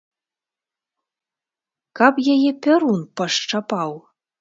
[2.01, 3.91] Каб яе пярун пашчапаў!